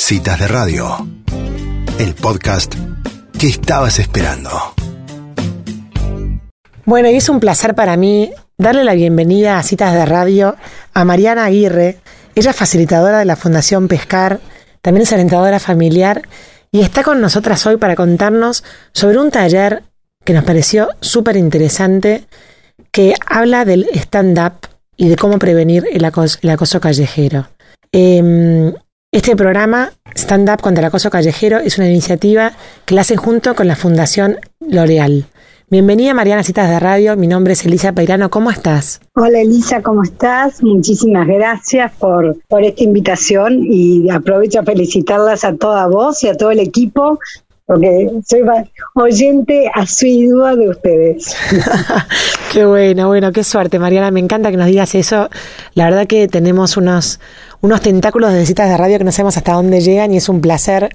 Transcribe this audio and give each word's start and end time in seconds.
Citas 0.00 0.38
de 0.38 0.46
Radio, 0.46 1.06
el 1.98 2.14
podcast 2.14 2.72
que 3.36 3.48
estabas 3.48 3.98
esperando. 3.98 4.48
Bueno, 6.86 7.10
y 7.10 7.16
es 7.16 7.28
un 7.28 7.40
placer 7.40 7.74
para 7.74 7.96
mí 7.96 8.30
darle 8.56 8.84
la 8.84 8.94
bienvenida 8.94 9.58
a 9.58 9.62
Citas 9.62 9.92
de 9.92 10.06
Radio 10.06 10.56
a 10.94 11.04
Mariana 11.04 11.44
Aguirre. 11.44 11.98
Ella 12.36 12.52
es 12.52 12.56
facilitadora 12.56 13.18
de 13.18 13.24
la 13.24 13.36
Fundación 13.36 13.88
Pescar, 13.88 14.40
también 14.80 15.02
es 15.02 15.12
orientadora 15.12 15.58
familiar 15.58 16.22
y 16.70 16.80
está 16.80 17.02
con 17.02 17.20
nosotras 17.20 17.66
hoy 17.66 17.76
para 17.76 17.96
contarnos 17.96 18.64
sobre 18.92 19.18
un 19.18 19.30
taller 19.30 19.82
que 20.24 20.32
nos 20.32 20.44
pareció 20.44 20.88
súper 21.00 21.36
interesante 21.36 22.24
que 22.92 23.14
habla 23.26 23.64
del 23.66 23.88
stand-up 23.92 24.68
y 24.96 25.08
de 25.08 25.16
cómo 25.16 25.38
prevenir 25.38 25.86
el 25.92 26.04
acoso, 26.04 26.80
callejero. 26.80 27.48
Em, 27.92 28.72
este 29.10 29.34
programa, 29.36 29.92
Stand 30.14 30.50
Up 30.50 30.60
contra 30.60 30.82
el 30.82 30.88
Acoso 30.88 31.08
Callejero, 31.08 31.58
es 31.58 31.78
una 31.78 31.88
iniciativa 31.88 32.52
que 32.84 32.94
la 32.94 33.00
hacen 33.00 33.16
junto 33.16 33.54
con 33.54 33.66
la 33.66 33.74
Fundación 33.74 34.36
L'Oreal. 34.60 35.24
Bienvenida 35.70 36.12
Mariana 36.12 36.42
Citas 36.42 36.68
de 36.68 36.78
Radio, 36.78 37.16
mi 37.16 37.26
nombre 37.26 37.54
es 37.54 37.64
Elisa 37.64 37.92
Peirano, 37.92 38.28
¿cómo 38.28 38.50
estás? 38.50 39.00
Hola 39.14 39.40
Elisa, 39.40 39.82
¿cómo 39.82 40.02
estás? 40.02 40.62
Muchísimas 40.62 41.26
gracias 41.26 41.90
por, 41.98 42.36
por 42.48 42.62
esta 42.62 42.84
invitación 42.84 43.60
y 43.62 44.10
aprovecho 44.10 44.60
a 44.60 44.64
felicitarlas 44.64 45.42
a 45.44 45.56
toda 45.56 45.86
vos 45.86 46.22
y 46.22 46.28
a 46.28 46.34
todo 46.34 46.50
el 46.50 46.60
equipo 46.60 47.18
porque 47.68 48.08
soy 48.26 48.40
oyente 48.94 49.70
asidua 49.74 50.56
de 50.56 50.70
ustedes. 50.70 51.36
qué 52.52 52.64
bueno, 52.64 53.08
bueno, 53.08 53.30
qué 53.30 53.44
suerte, 53.44 53.78
Mariana. 53.78 54.10
Me 54.10 54.20
encanta 54.20 54.50
que 54.50 54.56
nos 54.56 54.68
digas 54.68 54.94
eso. 54.94 55.28
La 55.74 55.84
verdad 55.84 56.06
que 56.06 56.28
tenemos 56.28 56.78
unos, 56.78 57.20
unos 57.60 57.80
tentáculos 57.80 58.32
de 58.32 58.46
citas 58.46 58.68
de 58.68 58.76
radio 58.76 58.98
que 58.98 59.04
no 59.04 59.12
sabemos 59.12 59.36
hasta 59.36 59.52
dónde 59.52 59.80
llegan 59.80 60.12
y 60.12 60.18
es 60.18 60.28
un 60.28 60.40
placer 60.40 60.90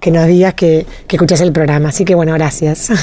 que 0.00 0.10
nos 0.10 0.26
digas 0.26 0.54
que, 0.54 0.86
que 1.06 1.16
escuchas 1.16 1.40
el 1.40 1.52
programa. 1.52 1.90
Así 1.90 2.04
que 2.04 2.14
bueno, 2.14 2.32
gracias. 2.34 2.90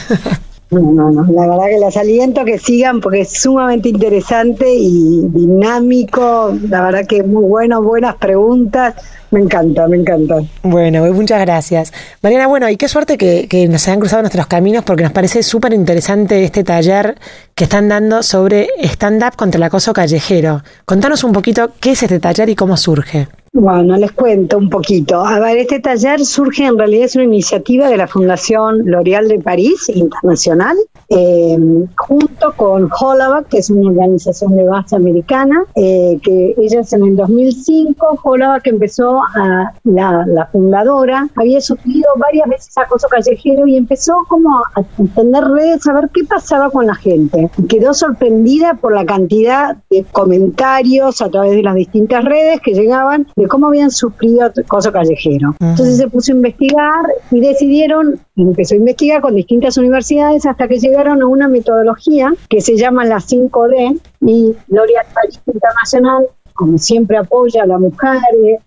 No, 0.72 0.82
no, 0.92 1.12
no. 1.12 1.32
La 1.32 1.48
verdad 1.48 1.66
que 1.70 1.80
les 1.80 1.96
aliento 1.96 2.44
que 2.44 2.58
sigan 2.58 3.00
porque 3.00 3.22
es 3.22 3.32
sumamente 3.40 3.90
interesante 3.90 4.66
y 4.74 5.22
dinámico. 5.30 6.56
La 6.70 6.82
verdad 6.82 7.06
que 7.08 7.22
muy 7.24 7.44
bueno, 7.44 7.84
buenas 7.84 8.16
preguntas. 8.16 8.96
Me 9.32 9.42
encanta, 9.42 9.88
me 9.88 9.98
encanta. 9.98 10.38
Bueno, 10.64 11.04
muchas 11.14 11.42
gracias. 11.42 11.94
Mariana, 12.22 12.48
bueno, 12.48 12.70
y 12.70 12.78
qué 12.78 12.88
suerte 12.88 13.18
que, 13.18 13.48
que 13.48 13.68
nos 13.68 13.88
hayan 13.88 14.00
cruzado 14.00 14.22
nuestros 14.22 14.48
caminos 14.48 14.84
porque 14.84 15.04
nos 15.04 15.12
parece 15.12 15.44
súper 15.44 15.74
interesante 15.74 16.44
este 16.44 16.64
taller 16.64 17.16
que 17.56 17.64
están 17.64 17.90
dando 17.90 18.24
sobre 18.24 18.68
stand-up 18.84 19.36
contra 19.36 19.58
el 19.58 19.64
acoso 19.64 19.94
callejero. 19.94 20.62
Contanos 20.86 21.24
un 21.24 21.32
poquito 21.32 21.72
qué 21.80 21.92
es 21.92 22.04
este 22.04 22.20
taller 22.20 22.50
y 22.50 22.56
cómo 22.56 22.78
surge. 22.78 23.28
Bueno, 23.58 23.96
les 23.96 24.12
cuento 24.12 24.58
un 24.58 24.70
poquito. 24.70 25.26
A 25.26 25.40
ver, 25.40 25.56
este 25.56 25.80
taller 25.80 26.26
surge 26.26 26.66
en 26.66 26.78
realidad 26.78 27.06
es 27.06 27.16
una 27.16 27.24
iniciativa 27.24 27.88
de 27.88 27.96
la 27.96 28.06
Fundación 28.06 28.82
L'Oréal 28.84 29.30
de 29.30 29.40
París 29.40 29.88
Internacional, 29.88 30.76
eh, 31.08 31.58
junto 31.96 32.52
con 32.58 32.90
Hollabach, 32.92 33.48
que 33.48 33.60
es 33.60 33.70
una 33.70 33.92
organización 33.92 34.58
de 34.58 34.66
base 34.66 34.98
americana, 34.98 35.64
eh, 35.74 36.20
que 36.22 36.54
ellas 36.58 36.92
en 36.92 37.06
el 37.06 37.16
2005, 37.16 38.20
Hollabach 38.22 38.68
empezó 38.68 39.22
a, 39.34 39.74
la, 39.84 40.50
fundadora, 40.52 41.28
había 41.36 41.62
sufrido 41.62 42.08
varias 42.18 42.48
veces 42.48 42.78
acoso 42.78 43.08
callejero 43.08 43.68
y 43.68 43.78
empezó 43.78 44.26
como 44.28 44.58
a 44.58 44.82
entender 44.98 45.44
redes, 45.44 45.88
a 45.88 45.94
ver 45.94 46.10
qué 46.14 46.24
pasaba 46.24 46.70
con 46.70 46.88
la 46.88 46.96
gente. 46.96 47.50
quedó 47.68 47.94
sorprendida 47.94 48.76
por 48.76 48.94
la 48.94 49.06
cantidad 49.06 49.78
de 49.90 50.04
comentarios 50.12 51.22
a 51.22 51.30
través 51.30 51.52
de 51.52 51.64
las 51.64 51.76
distintas 51.76 52.24
redes 52.24 52.60
que 52.62 52.74
llegaban 52.74 53.28
cómo 53.50 53.68
habían 53.68 53.92
sufrido 53.92 54.46
acoso 54.46 54.92
callejero. 54.92 55.56
Entonces 55.60 55.98
se 55.98 56.08
puso 56.08 56.32
a 56.32 56.36
investigar 56.36 57.06
y 57.32 57.40
decidieron, 57.40 58.20
empezó 58.36 58.76
a 58.76 58.78
investigar 58.78 59.22
con 59.22 59.36
distintas 59.36 59.78
universidades 59.78 60.46
hasta 60.46 60.68
que 60.68 60.80
llegaron 60.80 61.22
a 61.22 61.28
una 61.28 61.48
metodología 61.48 62.34
que 62.50 62.62
se 62.62 62.78
llama 62.78 63.06
la 63.06 63.18
5D 63.18 64.00
y 64.22 64.56
L'Oréal 64.68 65.06
París 65.14 65.40
Internacional 65.46 66.28
como 66.56 66.78
siempre 66.78 67.18
apoya 67.18 67.64
a 67.64 67.68
la 67.68 67.78
mujer 67.78 68.22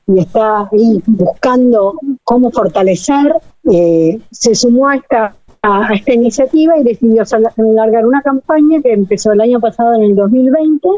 y 0.06 0.19
está 0.19 0.69
ahí 0.71 1.03
buscando 1.06 1.94
cómo 2.22 2.50
fortalecer, 2.50 3.34
eh, 3.65 4.21
se 4.31 4.54
sumó 4.54 4.88
a 4.88 4.97
esta, 4.97 5.34
a 5.62 5.94
esta 5.94 6.12
iniciativa 6.12 6.78
y 6.78 6.84
decidió 6.84 7.25
alargar 7.56 8.06
una 8.06 8.21
campaña 8.22 8.82
que 8.82 8.93
empezó 8.93 9.32
el 9.32 9.41
año 9.41 9.59
pasado 9.59 9.94
en 9.94 10.03
el 10.03 10.15
2020 10.15 10.88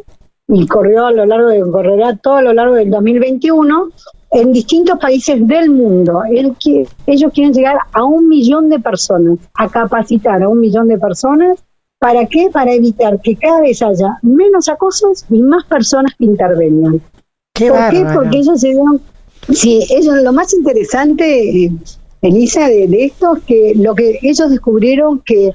y 0.48 0.66
corrió 0.66 1.06
a 1.06 1.12
lo 1.12 1.24
largo 1.26 1.48
de, 1.48 1.60
correrá 1.70 2.16
todo 2.16 2.34
a 2.34 2.42
lo 2.42 2.52
largo 2.52 2.74
del 2.74 2.90
2021 2.90 3.88
en 4.32 4.52
distintos 4.52 4.98
países 4.98 5.46
del 5.46 5.70
mundo. 5.70 6.22
ellos 6.28 7.32
quieren 7.32 7.52
llegar 7.52 7.78
a 7.92 8.02
un 8.02 8.28
millón 8.28 8.68
de 8.68 8.80
personas, 8.80 9.38
a 9.54 9.68
capacitar 9.68 10.42
a 10.42 10.48
un 10.48 10.60
millón 10.60 10.88
de 10.88 10.98
personas. 10.98 11.64
¿Para 12.00 12.24
qué? 12.26 12.48
Para 12.50 12.72
evitar 12.72 13.20
que 13.20 13.36
cada 13.36 13.60
vez 13.60 13.82
haya 13.82 14.18
menos 14.22 14.70
acosos 14.70 15.26
y 15.28 15.42
más 15.42 15.66
personas 15.66 16.14
que 16.18 16.24
intervengan. 16.24 17.02
¿Por 17.52 17.90
qué? 17.90 18.06
Porque 18.14 18.38
ellos 18.38 18.58
se 18.58 18.68
dieron... 18.68 19.00
Sí, 19.50 19.86
ellos, 19.90 20.22
lo 20.22 20.32
más 20.32 20.54
interesante, 20.54 21.64
eh, 21.64 21.72
Elisa, 22.22 22.68
de, 22.68 22.88
de 22.88 23.04
esto 23.04 23.36
es 23.36 23.42
que 23.44 23.72
lo 23.76 23.94
que 23.94 24.18
ellos 24.22 24.48
descubrieron 24.48 25.20
que 25.20 25.52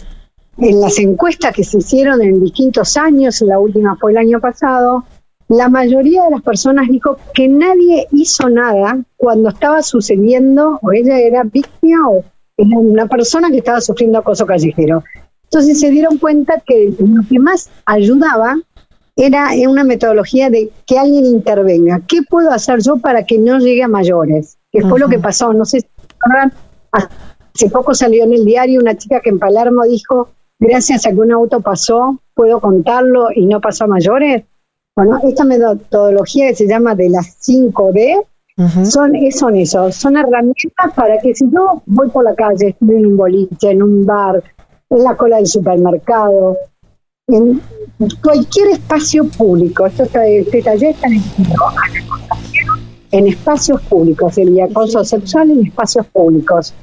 en 0.59 0.81
las 0.81 0.99
encuestas 0.99 1.53
que 1.53 1.63
se 1.63 1.79
hicieron 1.79 2.21
en 2.21 2.39
distintos 2.39 2.95
años, 2.95 3.41
la 3.41 3.57
última 3.57 3.95
fue 3.99 4.11
el 4.11 4.17
año 4.17 4.39
pasado, 4.39 5.03
la 5.47 5.67
mayoría 5.67 6.25
de 6.25 6.31
las 6.31 6.43
personas 6.43 6.87
dijo 6.89 7.17
que 7.33 7.47
nadie 7.47 8.07
hizo 8.11 8.49
nada 8.49 8.99
cuando 9.17 9.49
estaba 9.49 9.81
sucediendo 9.81 10.79
o 10.81 10.91
ella 10.91 11.19
era 11.19 11.43
víctima 11.43 12.09
o 12.09 12.23
era 12.57 12.77
una 12.77 13.07
persona 13.07 13.49
que 13.49 13.57
estaba 13.57 13.81
sufriendo 13.81 14.19
acoso 14.19 14.45
callejero. 14.45 15.03
Entonces 15.45 15.79
se 15.79 15.89
dieron 15.89 16.17
cuenta 16.17 16.59
que 16.65 16.93
lo 16.99 17.21
que 17.27 17.39
más 17.39 17.69
ayudaba 17.85 18.57
era 19.15 19.49
una 19.69 19.83
metodología 19.83 20.49
de 20.49 20.69
que 20.85 20.99
alguien 20.99 21.25
intervenga. 21.25 22.01
¿Qué 22.05 22.21
puedo 22.21 22.51
hacer 22.51 22.81
yo 22.81 22.97
para 22.97 23.25
que 23.25 23.37
no 23.39 23.59
llegue 23.59 23.83
a 23.83 23.87
mayores? 23.87 24.57
Que 24.71 24.81
fue 24.81 24.99
lo 24.99 25.07
que 25.07 25.19
pasó. 25.19 25.53
No 25.53 25.63
sé 25.63 25.81
si 25.81 25.87
hace 26.91 27.69
poco 27.69 27.93
salió 27.93 28.25
en 28.25 28.33
el 28.33 28.43
diario 28.43 28.81
una 28.81 28.97
chica 28.97 29.21
que 29.21 29.29
en 29.29 29.39
Palermo 29.39 29.83
dijo 29.83 30.29
gracias 30.59 31.05
a 31.05 31.11
que 31.11 31.19
un 31.19 31.31
auto 31.31 31.61
pasó, 31.61 32.19
puedo 32.33 32.59
contarlo 32.59 33.29
y 33.33 33.45
no 33.45 33.61
pasó 33.61 33.85
a 33.85 33.87
mayores. 33.87 34.43
Bueno, 34.95 35.19
esta 35.23 35.43
metodología 35.43 36.49
que 36.49 36.55
se 36.55 36.67
llama 36.67 36.95
de 36.95 37.09
las 37.09 37.37
5D, 37.47 38.25
son, 38.85 39.11
son 39.31 39.55
eso, 39.57 39.91
son 39.91 40.15
herramientas 40.15 40.93
para 40.95 41.19
que 41.19 41.35
si 41.35 41.45
yo 41.51 41.81
voy 41.85 42.09
por 42.09 42.23
la 42.23 42.33
calle, 42.35 42.69
estoy 42.69 42.95
en 42.95 43.05
un 43.05 43.17
boliche, 43.17 43.71
en 43.71 43.83
un 43.83 44.05
bar, 44.05 44.41
en 44.89 45.03
la 45.03 45.15
cola 45.15 45.37
del 45.37 45.47
supermercado, 45.47 46.57
en 47.27 47.61
cualquier 48.21 48.69
espacio 48.69 49.25
público, 49.25 49.85
esto 49.85 50.03
está, 50.03 50.25
este 50.27 50.61
taller 50.61 50.91
está 50.91 51.07
en 53.11 53.27
espacios 53.27 53.81
públicos, 53.83 54.37
el 54.37 54.59
acoso 54.59 55.03
sexual 55.03 55.51
en 55.51 55.65
espacios 55.65 56.05
públicos, 56.07 56.73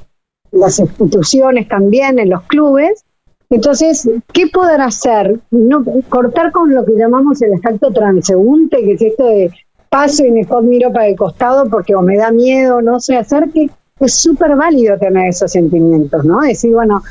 las 0.51 0.79
instituciones 0.79 1.69
también, 1.69 2.19
en 2.19 2.31
los 2.31 2.43
clubes, 2.43 3.05
entonces, 3.53 4.09
¿qué 4.33 4.47
poder 4.47 4.81
hacer? 4.81 5.39
No, 5.51 5.84
cortar 6.09 6.53
con 6.53 6.75
lo 6.75 6.87
que 6.87 6.93
llamamos 6.93 7.43
el 7.43 7.53
efecto 7.53 7.93
transeúnte, 7.93 8.79
que 8.79 8.93
es 8.95 9.03
esto 9.03 9.27
de 9.27 9.51
paso 9.91 10.25
y 10.25 10.31
mejor 10.31 10.63
miro 10.63 10.91
para 10.91 11.09
el 11.09 11.17
costado 11.17 11.69
porque 11.69 11.95
o 11.95 12.01
me 12.01 12.17
da 12.17 12.31
miedo, 12.31 12.81
no 12.81 12.99
sé, 12.99 13.15
hacer 13.15 13.51
que 13.51 13.69
es 14.01 14.15
súper 14.15 14.57
válido 14.57 14.99
tener 14.99 15.29
esos 15.29 15.53
sentimientos, 15.53 16.25
¿no? 16.25 16.41
Decir, 16.41 16.73
bueno, 16.73 17.03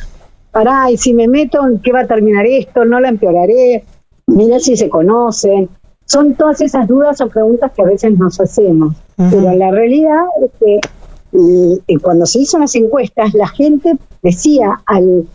pará, 0.52 0.92
y 0.92 0.98
si 0.98 1.14
me 1.14 1.28
meto, 1.28 1.66
¿en 1.66 1.80
qué 1.80 1.92
va 1.92 2.02
a 2.02 2.08
terminar 2.08 2.46
esto? 2.46 2.86
¿No 2.86 3.00
la 3.00 3.10
empeoraré? 3.10 3.84
Mira 4.28 4.60
si 4.60 4.78
se 4.78 4.90
conocen. 4.90 5.70
Son 6.06 6.36
todas 6.36 6.62
esas 6.62 6.88
dudas 6.88 7.22
o 7.22 7.30
preguntas 7.30 7.72
que 7.72 7.82
a 7.82 7.86
veces 7.86 8.18
nos 8.18 8.40
hacemos. 8.40 8.96
Pero 9.16 9.54
la 9.56 9.72
realidad 9.72 10.26
es 10.44 10.52
que 10.60 10.80
y 11.34 11.98
cuando 11.98 12.26
se 12.26 12.40
hizo 12.40 12.60
las 12.60 12.76
encuestas, 12.76 13.34
la 13.34 13.48
gente 13.48 13.94
decía 14.22 14.82
al 14.86 15.26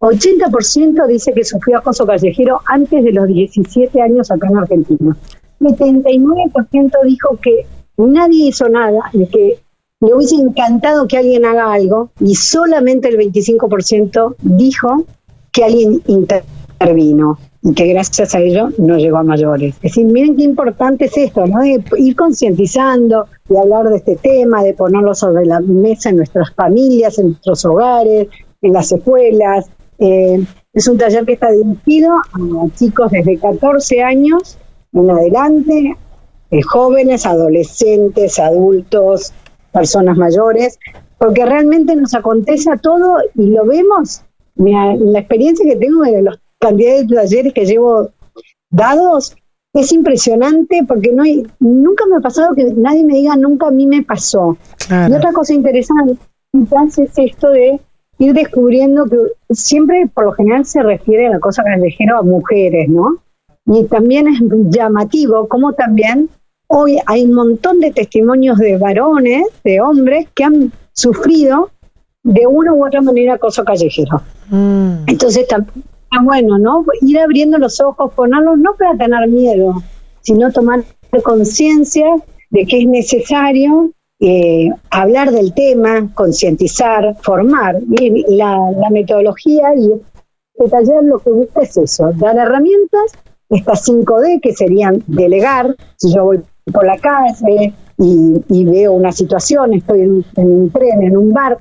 80% 0.00 1.06
dice 1.06 1.32
que 1.32 1.44
sufrió 1.44 1.78
acoso 1.78 2.06
callejero 2.06 2.60
antes 2.66 3.04
de 3.04 3.12
los 3.12 3.28
17 3.28 4.02
años 4.02 4.30
acá 4.30 4.48
en 4.48 4.58
Argentina. 4.58 5.16
79% 5.60 6.92
dijo 7.04 7.38
que 7.40 7.66
nadie 7.96 8.48
hizo 8.48 8.68
nada, 8.68 8.98
de 9.12 9.26
que 9.28 9.58
le 10.06 10.14
hubiese 10.14 10.36
encantado 10.36 11.06
que 11.08 11.18
alguien 11.18 11.44
haga 11.44 11.72
algo 11.72 12.10
y 12.20 12.34
solamente 12.34 13.08
el 13.08 13.16
25% 13.16 14.36
dijo 14.40 15.04
que 15.52 15.64
alguien 15.64 16.02
intervino 16.06 17.38
y 17.62 17.72
que 17.72 17.86
gracias 17.86 18.34
a 18.34 18.40
ello 18.40 18.68
no 18.76 18.96
llegó 18.96 19.18
a 19.18 19.22
mayores. 19.22 19.76
Es 19.76 19.82
decir, 19.82 20.06
miren 20.06 20.36
qué 20.36 20.42
importante 20.42 21.06
es 21.06 21.16
esto, 21.16 21.46
¿no? 21.46 21.60
De 21.60 21.82
ir 21.96 22.16
concientizando, 22.16 23.26
de 23.48 23.58
hablar 23.58 23.88
de 23.88 23.96
este 23.96 24.16
tema, 24.16 24.62
de 24.62 24.74
ponerlo 24.74 25.14
sobre 25.14 25.46
la 25.46 25.60
mesa 25.60 26.10
en 26.10 26.16
nuestras 26.16 26.52
familias, 26.54 27.18
en 27.18 27.28
nuestros 27.28 27.64
hogares, 27.64 28.28
en 28.60 28.72
las 28.72 28.92
escuelas, 28.92 29.66
eh, 29.98 30.44
es 30.72 30.88
un 30.88 30.98
taller 30.98 31.24
que 31.24 31.34
está 31.34 31.50
dirigido 31.52 32.14
a 32.14 32.74
chicos 32.74 33.10
desde 33.12 33.38
14 33.38 34.02
años 34.02 34.58
en 34.92 35.10
adelante, 35.10 35.96
eh, 36.50 36.62
jóvenes, 36.62 37.26
adolescentes, 37.26 38.38
adultos, 38.38 39.32
personas 39.74 40.16
mayores, 40.16 40.78
porque 41.18 41.44
realmente 41.44 41.94
nos 41.96 42.14
acontece 42.14 42.70
a 42.70 42.78
todo 42.78 43.18
y 43.34 43.50
lo 43.50 43.66
vemos. 43.66 44.22
Mira, 44.54 44.94
la 44.96 45.18
experiencia 45.18 45.66
que 45.66 45.76
tengo 45.76 46.02
de 46.02 46.22
los 46.22 46.40
cantidades 46.58 47.08
de 47.08 47.16
talleres 47.16 47.52
que 47.52 47.66
llevo 47.66 48.10
dados 48.70 49.36
es 49.74 49.92
impresionante 49.92 50.84
porque 50.86 51.12
no 51.12 51.24
hay, 51.24 51.44
nunca 51.58 52.06
me 52.06 52.16
ha 52.16 52.20
pasado 52.20 52.54
que 52.54 52.72
nadie 52.76 53.04
me 53.04 53.14
diga 53.14 53.36
nunca 53.36 53.66
a 53.66 53.72
mí 53.72 53.86
me 53.86 54.02
pasó. 54.02 54.56
Y 54.88 55.12
otra 55.12 55.32
cosa 55.32 55.52
interesante 55.52 56.16
es 56.98 57.10
esto 57.16 57.50
de 57.50 57.80
ir 58.18 58.32
descubriendo 58.32 59.06
que 59.06 59.16
siempre 59.50 60.08
por 60.12 60.26
lo 60.26 60.32
general 60.32 60.64
se 60.64 60.82
refiere 60.82 61.26
a 61.26 61.30
la 61.30 61.40
cosa 61.40 61.64
callejera 61.64 62.18
a 62.18 62.22
mujeres, 62.22 62.88
¿no? 62.88 63.18
Y 63.66 63.84
también 63.86 64.28
es 64.28 64.40
llamativo 64.70 65.48
como 65.48 65.72
también 65.72 66.28
hoy 66.66 66.98
hay 67.06 67.24
un 67.24 67.34
montón 67.34 67.80
de 67.80 67.92
testimonios 67.92 68.58
de 68.58 68.76
varones, 68.78 69.46
de 69.62 69.80
hombres 69.80 70.28
que 70.34 70.44
han 70.44 70.72
sufrido 70.92 71.70
de 72.22 72.46
una 72.46 72.72
u 72.72 72.86
otra 72.86 73.02
manera 73.02 73.34
acoso 73.34 73.64
callejero. 73.64 74.22
Mm. 74.48 75.04
Entonces 75.06 75.42
está 75.42 75.64
bueno, 76.22 76.58
¿no? 76.58 76.84
Ir 77.00 77.18
abriendo 77.18 77.58
los 77.58 77.80
ojos, 77.80 78.12
ponerlos 78.14 78.58
no 78.58 78.74
para 78.76 78.96
tener 78.96 79.28
miedo, 79.28 79.82
sino 80.20 80.50
tomar 80.52 80.84
conciencia 81.22 82.06
de 82.50 82.66
que 82.66 82.78
es 82.78 82.86
necesario 82.86 83.92
eh, 84.20 84.70
hablar 84.90 85.32
del 85.32 85.52
tema, 85.54 86.10
concientizar, 86.14 87.16
formar. 87.20 87.80
Y 87.98 88.24
la, 88.36 88.58
metodología 88.90 89.74
y 89.76 89.92
este 90.54 90.70
taller 90.70 91.04
lo 91.04 91.18
que 91.18 91.30
busca 91.30 91.62
es 91.62 91.76
eso, 91.76 92.10
dar 92.14 92.36
herramientas, 92.36 93.12
estas 93.50 93.88
5D 93.88 94.40
que 94.40 94.54
serían 94.54 95.02
delegar, 95.06 95.76
si 95.96 96.14
yo 96.14 96.24
voy 96.24 96.42
por 96.72 96.86
la 96.86 96.98
calle 96.98 97.74
y, 97.98 98.64
veo 98.64 98.92
una 98.92 99.12
situación, 99.12 99.74
estoy 99.74 100.00
en, 100.00 100.24
un 100.36 100.70
tren, 100.70 101.02
en 101.02 101.16
un 101.16 101.32
bar, 101.32 101.58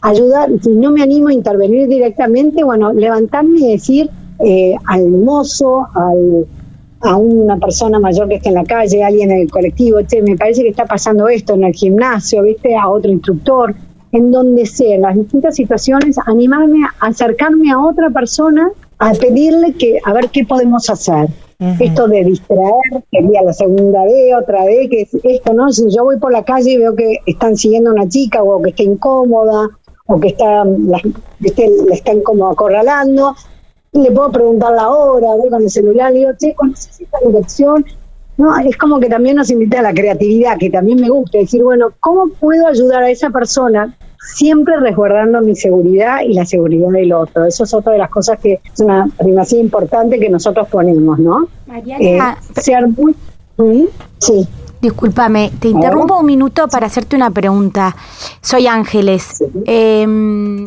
ayudar, 0.00 0.50
si 0.62 0.70
no 0.70 0.92
me 0.92 1.02
animo 1.02 1.28
a 1.28 1.32
intervenir 1.32 1.88
directamente, 1.88 2.64
bueno, 2.64 2.92
levantarme 2.92 3.58
y 3.58 3.72
decir 3.72 4.10
eh, 4.38 4.74
al 4.86 5.08
mozo, 5.08 5.86
al, 5.94 6.46
a 7.00 7.16
una 7.16 7.56
persona 7.56 7.98
mayor 7.98 8.28
que 8.28 8.36
esté 8.36 8.48
en 8.48 8.54
la 8.54 8.64
calle, 8.64 9.02
alguien 9.02 9.30
en 9.30 9.40
el 9.42 9.50
colectivo, 9.50 9.98
che, 10.02 10.22
me 10.22 10.36
parece 10.36 10.62
que 10.62 10.70
está 10.70 10.86
pasando 10.86 11.28
esto 11.28 11.54
en 11.54 11.64
el 11.64 11.74
gimnasio, 11.74 12.42
viste, 12.42 12.76
a 12.76 12.88
otro 12.88 13.10
instructor, 13.10 13.74
en 14.12 14.30
donde 14.30 14.64
sea, 14.64 14.94
en 14.94 15.02
las 15.02 15.16
distintas 15.16 15.56
situaciones, 15.56 16.16
animarme 16.24 16.84
a 16.84 17.08
acercarme 17.08 17.70
a 17.72 17.80
otra 17.80 18.10
persona 18.10 18.70
a 18.98 19.12
pedirle 19.12 19.74
que, 19.74 19.98
a 20.04 20.12
ver 20.12 20.30
qué 20.30 20.44
podemos 20.44 20.88
hacer. 20.88 21.28
Esto 21.58 22.06
de 22.06 22.22
distraer 22.22 23.04
sería 23.10 23.42
la 23.42 23.52
segunda 23.54 24.04
D, 24.04 24.34
otra 24.34 24.64
D, 24.64 24.88
que 24.90 25.02
es 25.02 25.14
esto, 25.22 25.54
¿no? 25.54 25.70
Si 25.70 25.88
yo 25.90 26.04
voy 26.04 26.18
por 26.18 26.30
la 26.30 26.44
calle 26.44 26.72
y 26.72 26.76
veo 26.76 26.94
que 26.94 27.20
están 27.24 27.56
siguiendo 27.56 27.90
a 27.90 27.94
una 27.94 28.08
chica 28.08 28.42
o 28.42 28.60
que 28.60 28.70
está 28.70 28.82
incómoda 28.82 29.70
o 30.06 30.20
que 30.20 30.28
está, 30.28 30.64
la, 30.64 31.00
están 31.92 32.20
como 32.20 32.48
acorralando, 32.48 33.34
le 33.92 34.10
puedo 34.10 34.30
preguntar 34.30 34.74
la 34.74 34.90
hora, 34.90 35.34
ver 35.36 35.50
con 35.50 35.62
el 35.62 35.70
celular, 35.70 36.12
le 36.12 36.18
digo, 36.20 36.32
che, 36.38 36.54
¿conoces 36.54 37.00
esta 37.00 37.18
dirección? 37.26 37.86
No, 38.36 38.58
es 38.58 38.76
como 38.76 39.00
que 39.00 39.08
también 39.08 39.36
nos 39.36 39.50
invita 39.50 39.78
a 39.78 39.82
la 39.82 39.94
creatividad, 39.94 40.58
que 40.58 40.68
también 40.68 41.00
me 41.00 41.08
gusta, 41.08 41.38
decir, 41.38 41.62
bueno, 41.62 41.92
¿cómo 42.00 42.28
puedo 42.38 42.66
ayudar 42.66 43.02
a 43.02 43.10
esa 43.10 43.30
persona 43.30 43.96
siempre 44.34 44.78
resguardando 44.80 45.40
mi 45.40 45.54
seguridad 45.54 46.20
y 46.20 46.34
la 46.34 46.44
seguridad 46.44 46.90
del 46.90 47.12
otro? 47.12 47.44
Eso 47.44 47.64
es 47.64 47.74
otra 47.74 47.92
de 47.92 47.98
las 47.98 48.10
cosas 48.10 48.38
que 48.38 48.60
es 48.64 48.80
una 48.80 49.08
primacía 49.18 49.60
importante 49.60 50.18
que 50.18 50.28
nosotros 50.28 50.68
ponemos, 50.68 51.18
¿no? 51.18 51.48
Mariana, 51.66 52.38
eh, 52.40 52.60
ser 52.60 52.86
muy... 52.88 53.14
¿Mm? 53.56 53.84
Sí. 54.18 54.46
Discúlpame, 54.80 55.52
te 55.58 55.68
interrumpo 55.68 56.18
un 56.18 56.26
minuto 56.26 56.68
para 56.68 56.86
hacerte 56.86 57.16
una 57.16 57.30
pregunta. 57.30 57.96
Soy 58.42 58.66
Ángeles. 58.66 59.42
Em, 59.64 60.64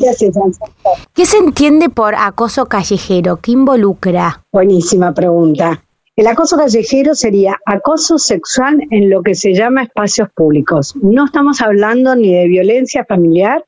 ¿Qué 1.14 1.24
se 1.24 1.38
entiende 1.38 1.88
por 1.88 2.14
acoso 2.16 2.66
callejero? 2.66 3.36
¿Qué 3.36 3.52
involucra? 3.52 4.42
Buenísima 4.52 5.14
pregunta. 5.14 5.80
El 6.16 6.26
acoso 6.26 6.56
callejero 6.56 7.14
sería 7.14 7.58
acoso 7.64 8.18
sexual 8.18 8.80
en 8.90 9.08
lo 9.10 9.22
que 9.22 9.34
se 9.34 9.54
llama 9.54 9.84
espacios 9.84 10.28
públicos. 10.34 10.94
No 11.00 11.24
estamos 11.24 11.60
hablando 11.62 12.14
ni 12.14 12.34
de 12.34 12.48
violencia 12.48 13.04
familiar 13.04 13.64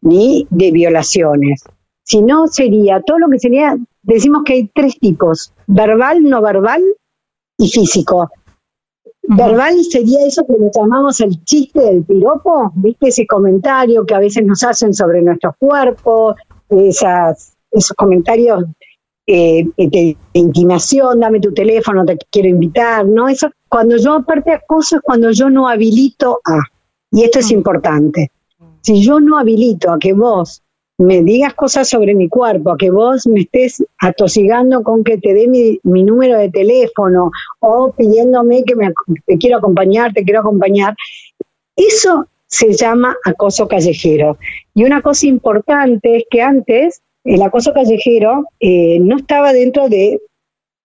ni 0.00 0.46
de 0.50 0.70
violaciones, 0.72 1.64
sino 2.02 2.46
sería 2.48 3.00
todo 3.00 3.18
lo 3.20 3.30
que 3.30 3.38
sería, 3.38 3.76
decimos 4.02 4.42
que 4.44 4.54
hay 4.54 4.70
tres 4.74 4.98
tipos, 4.98 5.52
verbal, 5.66 6.22
no 6.24 6.42
verbal 6.42 6.82
y 7.56 7.68
físico. 7.68 8.30
Verbal 9.22 9.82
sería 9.84 10.26
eso 10.26 10.44
que 10.44 10.54
le 10.54 10.70
llamamos 10.74 11.20
el 11.20 11.42
chiste 11.44 11.80
del 11.80 12.04
piropo, 12.04 12.72
¿viste? 12.74 13.08
Ese 13.08 13.26
comentario 13.26 14.04
que 14.04 14.14
a 14.14 14.18
veces 14.18 14.44
nos 14.44 14.64
hacen 14.64 14.92
sobre 14.92 15.22
nuestro 15.22 15.54
cuerpo, 15.58 16.34
esas, 16.68 17.56
esos 17.70 17.96
comentarios 17.96 18.64
eh, 19.26 19.64
de, 19.76 20.16
intimación, 20.32 21.20
dame 21.20 21.40
tu 21.40 21.52
teléfono, 21.52 22.04
te 22.04 22.18
quiero 22.30 22.48
invitar, 22.48 23.06
¿no? 23.06 23.28
Eso, 23.28 23.50
cuando 23.68 23.96
yo 23.96 24.14
aparte 24.14 24.52
acoso 24.52 24.96
es 24.96 25.02
cuando 25.02 25.30
yo 25.30 25.48
no 25.48 25.68
habilito 25.68 26.40
a, 26.44 26.60
y 27.10 27.22
esto 27.22 27.38
es 27.38 27.50
importante. 27.50 28.30
Si 28.80 29.02
yo 29.02 29.20
no 29.20 29.38
habilito 29.38 29.92
a 29.92 29.98
que 29.98 30.12
vos 30.12 30.62
me 30.98 31.22
digas 31.22 31.54
cosas 31.54 31.88
sobre 31.88 32.14
mi 32.14 32.28
cuerpo, 32.28 32.76
que 32.76 32.90
vos 32.90 33.26
me 33.26 33.40
estés 33.40 33.84
atosigando 33.98 34.82
con 34.82 35.04
que 35.04 35.18
te 35.18 35.34
dé 35.34 35.48
mi, 35.48 35.78
número 35.84 36.38
de 36.38 36.50
teléfono 36.50 37.30
o 37.60 37.92
pidiéndome 37.92 38.64
que 38.64 38.76
me, 38.76 38.92
te 39.26 39.38
quiero 39.38 39.58
acompañar, 39.58 40.12
te 40.12 40.24
quiero 40.24 40.40
acompañar, 40.40 40.94
eso 41.76 42.26
se 42.46 42.72
llama 42.72 43.16
acoso 43.24 43.66
callejero. 43.66 44.38
Y 44.74 44.84
una 44.84 45.00
cosa 45.00 45.26
importante 45.26 46.16
es 46.16 46.24
que 46.30 46.42
antes 46.42 47.02
el 47.24 47.42
acoso 47.42 47.72
callejero 47.72 48.44
eh, 48.60 48.98
no 49.00 49.16
estaba 49.16 49.52
dentro 49.52 49.88
de 49.88 50.20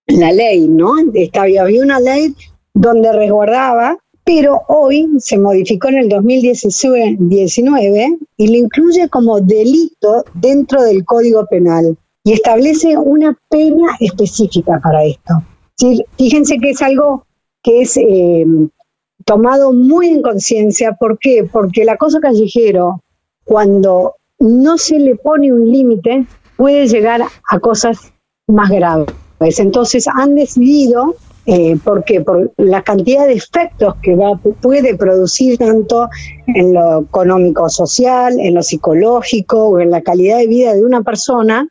la 0.08 0.32
ley, 0.32 0.68
¿no? 0.68 0.94
Estaba, 1.14 1.48
había 1.62 1.84
una 1.84 2.00
ley 2.00 2.34
donde 2.74 3.12
resguardaba 3.12 3.98
pero 4.28 4.62
hoy 4.68 5.08
se 5.20 5.38
modificó 5.38 5.88
en 5.88 6.00
el 6.00 6.10
2019 6.10 8.18
y 8.36 8.48
lo 8.50 8.58
incluye 8.58 9.08
como 9.08 9.40
delito 9.40 10.26
dentro 10.34 10.84
del 10.84 11.06
Código 11.06 11.46
Penal 11.46 11.98
y 12.26 12.34
establece 12.34 12.98
una 12.98 13.40
pena 13.48 13.96
específica 14.02 14.82
para 14.84 15.06
esto. 15.06 15.36
Fíjense 16.18 16.58
que 16.58 16.72
es 16.72 16.82
algo 16.82 17.26
que 17.64 17.84
es 17.84 17.96
eh, 17.96 18.46
tomado 19.24 19.72
muy 19.72 20.10
en 20.10 20.22
conciencia. 20.22 20.98
¿Por 21.00 21.20
qué? 21.20 21.48
Porque 21.50 21.84
el 21.84 21.90
acoso 21.90 22.20
callejero, 22.20 23.02
cuando 23.46 24.16
no 24.40 24.78
se 24.78 25.00
le 25.00 25.16
pone 25.16 25.52
un 25.52 25.70
límite, 25.70 26.26
puede 26.56 26.88
llegar 26.88 27.22
a 27.50 27.60
cosas 27.60 28.14
más 28.48 28.70
graves. 28.70 29.10
Entonces 29.60 30.08
han 30.08 30.36
decidido 30.36 31.16
eh, 31.50 31.78
¿Por 31.82 32.04
qué? 32.04 32.20
Por 32.20 32.52
la 32.58 32.82
cantidad 32.82 33.26
de 33.26 33.32
efectos 33.32 33.96
que 34.02 34.18
va, 34.18 34.36
puede 34.36 34.98
producir 34.98 35.58
tanto 35.58 36.10
en 36.46 36.74
lo 36.74 37.04
económico 37.04 37.70
social, 37.70 38.38
en 38.38 38.54
lo 38.54 38.62
psicológico 38.62 39.70
o 39.70 39.80
en 39.80 39.90
la 39.90 40.02
calidad 40.02 40.40
de 40.40 40.48
vida 40.48 40.74
de 40.74 40.84
una 40.84 41.04
persona. 41.04 41.66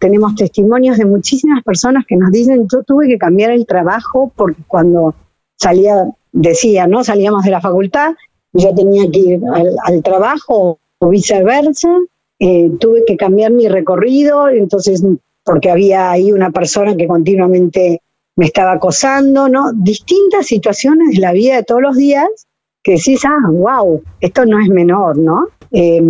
Tenemos 0.00 0.34
testimonios 0.34 0.98
de 0.98 1.04
muchísimas 1.04 1.62
personas 1.62 2.04
que 2.04 2.16
nos 2.16 2.32
dicen, 2.32 2.66
yo 2.66 2.82
tuve 2.82 3.06
que 3.06 3.16
cambiar 3.16 3.52
el 3.52 3.64
trabajo 3.64 4.32
porque 4.34 4.62
cuando 4.66 5.14
salía, 5.56 6.10
decía, 6.32 6.88
¿no? 6.88 7.04
Salíamos 7.04 7.44
de 7.44 7.52
la 7.52 7.60
facultad 7.60 8.14
yo 8.52 8.74
tenía 8.74 9.08
que 9.10 9.18
ir 9.18 9.40
al, 9.84 10.02
trabajo 10.02 10.79
o 11.00 11.08
viceversa, 11.08 11.88
eh, 12.38 12.70
tuve 12.78 13.04
que 13.06 13.16
cambiar 13.16 13.50
mi 13.52 13.68
recorrido, 13.68 14.48
entonces, 14.48 15.02
porque 15.42 15.70
había 15.70 16.10
ahí 16.10 16.32
una 16.32 16.50
persona 16.50 16.96
que 16.96 17.06
continuamente 17.06 18.02
me 18.36 18.46
estaba 18.46 18.72
acosando, 18.72 19.48
¿no? 19.48 19.72
Distintas 19.74 20.46
situaciones 20.46 21.10
de 21.14 21.20
la 21.20 21.32
vida 21.32 21.56
de 21.56 21.64
todos 21.64 21.82
los 21.82 21.96
días 21.96 22.28
que 22.82 22.92
decís, 22.92 23.22
ah, 23.24 23.50
wow, 23.50 24.02
esto 24.20 24.46
no 24.46 24.60
es 24.60 24.68
menor, 24.68 25.18
¿no? 25.18 25.48
Eh, 25.72 26.02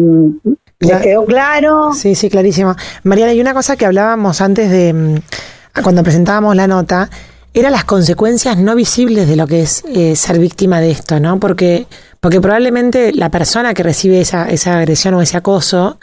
¿Les 0.80 1.00
quedó 1.02 1.24
claro? 1.24 1.92
Sí, 1.92 2.14
sí, 2.14 2.30
clarísimo. 2.30 2.74
Mariana, 3.04 3.32
hay 3.32 3.40
una 3.40 3.54
cosa 3.54 3.76
que 3.76 3.86
hablábamos 3.86 4.40
antes 4.40 4.70
de, 4.70 4.92
mm, 4.92 5.82
cuando 5.82 6.02
presentábamos 6.02 6.56
la 6.56 6.66
nota, 6.66 7.10
eran 7.52 7.72
las 7.72 7.84
consecuencias 7.84 8.56
no 8.58 8.74
visibles 8.74 9.28
de 9.28 9.36
lo 9.36 9.46
que 9.46 9.62
es 9.62 9.84
eh, 9.94 10.14
ser 10.16 10.38
víctima 10.38 10.80
de 10.80 10.92
esto, 10.92 11.20
¿no? 11.20 11.38
Porque, 11.40 11.86
porque 12.20 12.40
probablemente 12.40 13.12
la 13.12 13.30
persona 13.30 13.74
que 13.74 13.82
recibe 13.82 14.20
esa, 14.20 14.48
esa 14.48 14.78
agresión 14.78 15.14
o 15.14 15.22
ese 15.22 15.36
acoso, 15.36 15.98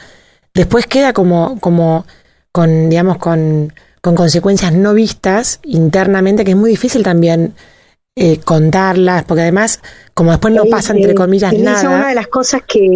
después 0.54 0.86
queda 0.86 1.12
como, 1.12 1.58
como 1.60 2.06
con, 2.52 2.90
digamos, 2.90 3.18
con 3.18 3.72
con 4.00 4.14
consecuencias 4.14 4.72
no 4.72 4.94
vistas 4.94 5.60
internamente, 5.64 6.44
que 6.44 6.52
es 6.52 6.56
muy 6.56 6.70
difícil 6.70 7.02
también 7.02 7.54
eh, 8.16 8.38
contarlas, 8.44 9.24
porque 9.24 9.42
además, 9.42 9.80
como 10.14 10.30
después 10.30 10.54
no 10.54 10.64
pasa, 10.66 10.94
entre 10.94 11.14
comillas, 11.14 11.52
nada. 11.52 11.80
Es 11.80 11.84
una 11.84 12.08
de 12.08 12.14
las 12.14 12.28
cosas 12.28 12.62
que. 12.66 12.88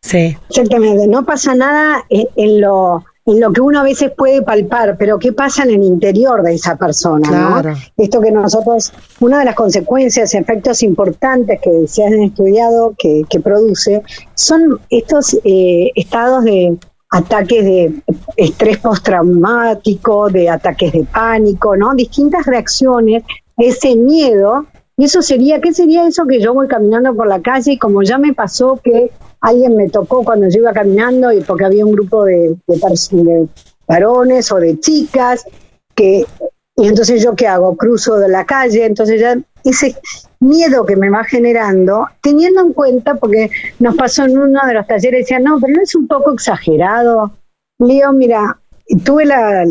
Sí. 0.00 0.36
Exactamente, 0.48 1.06
no 1.06 1.24
pasa 1.24 1.54
nada 1.54 2.04
en, 2.08 2.60
lo 2.60 3.04
en 3.24 3.40
lo 3.40 3.52
que 3.52 3.60
uno 3.60 3.80
a 3.80 3.82
veces 3.84 4.10
puede 4.10 4.42
palpar, 4.42 4.96
pero 4.98 5.18
qué 5.18 5.32
pasa 5.32 5.62
en 5.62 5.70
el 5.70 5.82
interior 5.82 6.42
de 6.42 6.54
esa 6.54 6.76
persona, 6.76 7.62
¿no? 7.62 7.76
Esto 7.96 8.20
que 8.20 8.32
nosotros, 8.32 8.92
una 9.20 9.38
de 9.38 9.44
las 9.44 9.54
consecuencias, 9.54 10.34
efectos 10.34 10.82
importantes 10.82 11.60
que 11.60 11.86
se 11.86 12.04
han 12.04 12.14
estudiado 12.14 12.94
que, 12.98 13.24
produce, 13.42 14.02
son 14.34 14.80
estos 14.90 15.36
eh, 15.44 15.90
estados 15.94 16.44
de 16.44 16.76
ataques 17.10 17.64
de 17.64 18.02
estrés 18.36 18.78
postraumático, 18.78 20.28
de 20.28 20.48
ataques 20.48 20.92
de 20.92 21.04
pánico, 21.04 21.76
¿no? 21.76 21.94
Distintas 21.94 22.44
reacciones, 22.46 23.22
ese 23.56 23.94
miedo, 23.94 24.66
y 24.96 25.04
eso 25.04 25.22
sería, 25.22 25.60
¿qué 25.60 25.72
sería 25.72 26.06
eso 26.06 26.26
que 26.26 26.40
yo 26.40 26.54
voy 26.54 26.68
caminando 26.68 27.14
por 27.14 27.26
la 27.26 27.40
calle 27.40 27.72
y 27.72 27.78
como 27.78 28.02
ya 28.02 28.18
me 28.18 28.34
pasó 28.34 28.80
que 28.82 29.10
alguien 29.42 29.76
me 29.76 29.90
tocó 29.90 30.24
cuando 30.24 30.48
yo 30.48 30.60
iba 30.60 30.72
caminando 30.72 31.32
y 31.32 31.40
porque 31.40 31.64
había 31.64 31.84
un 31.84 31.92
grupo 31.92 32.24
de, 32.24 32.56
varones 33.86 34.50
o 34.52 34.56
de 34.56 34.78
chicas 34.80 35.44
que 35.94 36.24
y 36.74 36.88
entonces 36.88 37.22
yo 37.22 37.34
qué 37.34 37.48
hago 37.48 37.76
cruzo 37.76 38.16
de 38.16 38.28
la 38.28 38.46
calle 38.46 38.86
entonces 38.86 39.20
ya 39.20 39.36
ese 39.64 39.96
miedo 40.40 40.86
que 40.86 40.96
me 40.96 41.10
va 41.10 41.24
generando 41.24 42.06
teniendo 42.22 42.62
en 42.62 42.72
cuenta 42.72 43.16
porque 43.16 43.50
nos 43.80 43.96
pasó 43.96 44.24
en 44.24 44.38
uno 44.38 44.60
de 44.66 44.74
los 44.74 44.86
talleres 44.86 45.22
decía 45.22 45.40
no 45.40 45.58
pero 45.60 45.74
no 45.74 45.82
es 45.82 45.94
un 45.94 46.06
poco 46.06 46.32
exagerado 46.32 47.32
Leo 47.78 48.12
mira 48.12 48.58
tuve 49.04 49.26
la, 49.26 49.64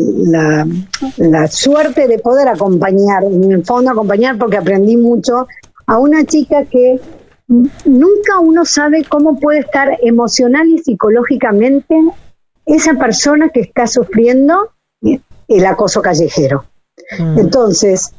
la 1.16 1.46
suerte 1.48 2.06
de 2.06 2.18
poder 2.18 2.48
acompañar 2.48 3.24
en 3.24 3.50
el 3.50 3.64
fondo 3.64 3.90
acompañar 3.90 4.38
porque 4.38 4.58
aprendí 4.58 4.96
mucho 4.96 5.48
a 5.86 5.98
una 5.98 6.24
chica 6.24 6.64
que 6.66 7.00
nunca 7.48 8.38
uno 8.40 8.64
sabe 8.64 9.04
cómo 9.04 9.38
puede 9.38 9.60
estar 9.60 9.98
emocional 10.02 10.68
y 10.68 10.78
psicológicamente 10.78 11.94
esa 12.66 12.94
persona 12.94 13.50
que 13.50 13.60
está 13.60 13.86
sufriendo 13.86 14.70
el 15.00 15.66
acoso 15.66 16.00
callejero. 16.00 16.64
Mm. 17.18 17.38
Entonces, 17.38 18.14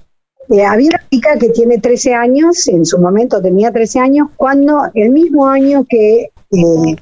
eh, 0.50 0.66
había 0.66 0.90
una 0.90 1.10
chica 1.10 1.38
que 1.40 1.50
tiene 1.50 1.80
13 1.80 2.14
años, 2.14 2.68
en 2.68 2.86
su 2.86 3.00
momento 3.00 3.42
tenía 3.42 3.72
13 3.72 4.00
años, 4.00 4.28
cuando 4.36 4.84
el 4.94 5.10
mismo 5.12 5.48
año 5.48 5.86
que 5.88 6.32
eh, 6.52 6.96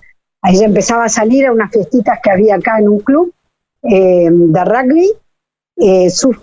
ella 0.44 0.66
empezaba 0.66 1.06
a 1.06 1.10
salir 1.10 1.48
a 1.48 1.51
unas 1.51 1.72
fiestitas 1.72 2.20
que 2.24 2.32
había 2.32 2.56
acá 2.56 2.80
en 2.80 2.90
un 2.90 3.00
club 3.00 3.34
eh, 3.84 4.30
de 4.32 4.66
rugby, 4.66 5.12
su, 6.10 6.36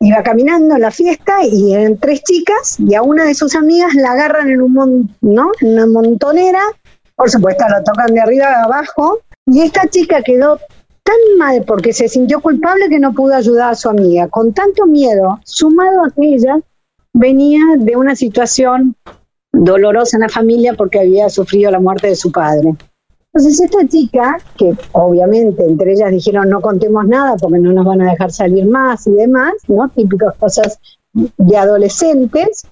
iba 0.00 0.22
caminando 0.22 0.74
en 0.74 0.82
la 0.82 0.90
fiesta 0.90 1.44
y 1.44 1.74
eran 1.74 1.98
tres 1.98 2.22
chicas 2.22 2.76
y 2.78 2.94
a 2.94 3.02
una 3.02 3.24
de 3.24 3.34
sus 3.34 3.54
amigas 3.54 3.94
la 3.94 4.12
agarran 4.12 4.50
en 4.50 4.60
un 4.60 5.16
¿no? 5.20 5.50
en 5.60 5.72
una 5.72 5.86
montonera, 5.86 6.60
por 7.14 7.30
supuesto 7.30 7.64
la 7.68 7.82
tocan 7.82 8.14
de 8.14 8.20
arriba 8.20 8.46
a 8.46 8.64
abajo 8.64 9.20
y 9.46 9.62
esta 9.62 9.88
chica 9.88 10.22
quedó 10.22 10.58
tan 11.02 11.38
mal 11.38 11.64
porque 11.66 11.92
se 11.92 12.08
sintió 12.08 12.40
culpable 12.40 12.88
que 12.88 12.98
no 12.98 13.12
pudo 13.12 13.34
ayudar 13.34 13.70
a 13.70 13.74
su 13.76 13.88
amiga, 13.88 14.28
con 14.28 14.52
tanto 14.52 14.86
miedo, 14.86 15.40
sumado 15.44 16.04
a 16.04 16.10
que 16.10 16.34
ella 16.34 16.58
venía 17.12 17.60
de 17.78 17.96
una 17.96 18.16
situación 18.16 18.96
dolorosa 19.52 20.16
en 20.16 20.22
la 20.22 20.28
familia 20.28 20.74
porque 20.74 21.00
había 21.00 21.30
sufrido 21.30 21.70
la 21.70 21.80
muerte 21.80 22.08
de 22.08 22.16
su 22.16 22.32
padre. 22.32 22.74
Entonces 23.36 23.60
esta 23.60 23.86
chica, 23.86 24.38
que 24.56 24.74
obviamente 24.92 25.62
entre 25.62 25.92
ellas 25.92 26.10
dijeron 26.10 26.48
no 26.48 26.62
contemos 26.62 27.06
nada 27.06 27.36
porque 27.36 27.58
no 27.58 27.70
nos 27.70 27.84
van 27.84 28.00
a 28.00 28.12
dejar 28.12 28.32
salir 28.32 28.64
más 28.64 29.06
y 29.06 29.10
demás, 29.10 29.52
¿no? 29.68 29.90
Típicas 29.90 30.34
cosas 30.38 30.80
de 31.12 31.56
adolescentes. 31.58 32.66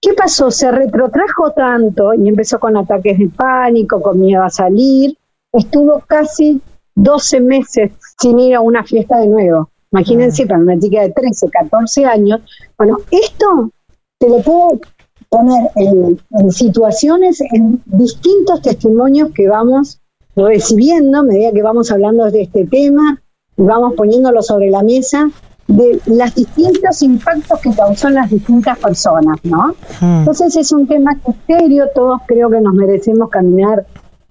¿Qué 0.00 0.14
pasó? 0.14 0.50
Se 0.50 0.70
retrotrajo 0.70 1.50
tanto 1.50 2.14
y 2.14 2.30
empezó 2.30 2.58
con 2.58 2.78
ataques 2.78 3.18
de 3.18 3.28
pánico, 3.28 4.00
con 4.00 4.18
miedo 4.18 4.42
a 4.42 4.48
salir. 4.48 5.18
Estuvo 5.52 6.02
casi 6.06 6.62
12 6.94 7.40
meses 7.40 7.92
sin 8.18 8.38
ir 8.38 8.54
a 8.54 8.62
una 8.62 8.84
fiesta 8.84 9.18
de 9.18 9.26
nuevo. 9.26 9.68
Imagínense, 9.92 10.44
ah. 10.44 10.46
para 10.48 10.60
una 10.60 10.78
chica 10.78 11.02
de 11.02 11.10
13, 11.10 11.50
14 11.50 12.06
años. 12.06 12.40
Bueno, 12.78 13.00
esto 13.10 13.70
te 14.18 14.30
lo 14.30 14.40
puedo 14.40 14.80
poner 15.28 15.68
en, 15.74 16.18
en 16.30 16.52
situaciones, 16.52 17.42
en 17.52 17.82
distintos 17.84 18.62
testimonios 18.62 19.32
que 19.34 19.46
vamos 19.46 20.00
recibiendo, 20.36 21.18
a 21.18 21.22
medida 21.22 21.52
que 21.52 21.62
vamos 21.62 21.90
hablando 21.90 22.30
de 22.30 22.42
este 22.42 22.66
tema 22.66 23.20
y 23.56 23.62
vamos 23.62 23.94
poniéndolo 23.94 24.42
sobre 24.42 24.70
la 24.70 24.82
mesa, 24.82 25.30
de 25.66 26.00
los 26.06 26.34
distintos 26.34 27.02
impactos 27.02 27.60
que 27.60 27.74
causó 27.74 28.08
en 28.08 28.14
las 28.14 28.30
distintas 28.30 28.78
personas, 28.78 29.38
¿no? 29.42 29.74
Hmm. 30.00 30.20
Entonces 30.20 30.54
es 30.56 30.70
un 30.70 30.86
tema 30.86 31.16
que 31.16 31.32
serio, 31.46 31.86
todos 31.94 32.20
creo 32.26 32.48
que 32.50 32.60
nos 32.60 32.74
merecemos 32.74 33.30
caminar 33.30 33.84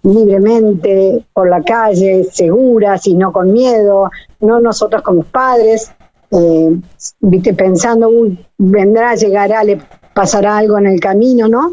libremente 0.04 1.26
por 1.34 1.50
la 1.50 1.62
calle, 1.62 2.24
seguras 2.32 3.06
y 3.08 3.16
no 3.16 3.34
con 3.34 3.52
miedo, 3.52 4.12
no 4.40 4.62
nosotros 4.62 5.02
como 5.02 5.24
padres, 5.24 5.92
eh, 6.32 6.80
viste, 7.20 7.54
pensando, 7.54 8.10
uy, 8.10 8.40
vendrá, 8.58 9.16
llegará, 9.16 9.64
le 9.64 9.82
pasará 10.14 10.58
algo 10.58 10.78
en 10.78 10.88
el 10.88 11.00
camino, 11.00 11.48
¿no? 11.48 11.72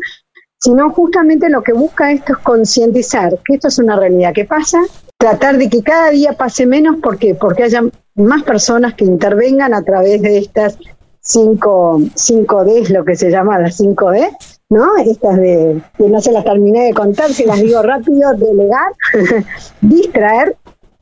Sino 0.63 0.91
justamente 0.91 1.49
lo 1.49 1.63
que 1.63 1.73
busca 1.73 2.13
esto 2.13 2.35
es 2.35 2.39
concientizar 2.39 3.37
que 3.45 3.55
esto 3.55 3.67
es 3.67 3.79
una 3.81 3.97
realidad 3.97 4.33
que 4.33 4.45
pasa, 4.45 4.79
tratar 5.19 5.59
de 5.59 5.69
que 5.69 5.83
cada 5.83 6.11
día 6.11 6.35
pase 6.35 6.67
menos, 6.67 6.99
¿por 7.03 7.19
Porque 7.37 7.65
haya 7.65 7.83
más 8.15 8.45
personas 8.45 8.95
que 8.95 9.05
intervengan 9.05 9.75
a 9.75 9.83
través 9.83 10.23
de 10.23 10.39
estas 10.39 10.79
5, 11.21 11.99
5D, 12.15 12.91
lo 12.91 13.05
que 13.05 13.17
se 13.17 13.31
llama 13.31 13.59
las 13.59 13.81
5D, 13.81 14.37
¿no? 14.69 14.97
Estas 14.99 15.37
de, 15.39 15.83
que 15.99 16.09
no 16.09 16.21
se 16.21 16.31
las 16.31 16.45
terminé 16.45 16.85
de 16.85 16.95
contar, 16.95 17.33
si 17.33 17.45
las 17.45 17.61
digo 17.61 17.83
rápido, 17.83 18.33
delegar, 18.35 18.93
distraer, 19.81 20.57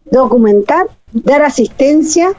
documentar, 0.06 0.86
dar 1.12 1.42
asistencia, 1.42 2.32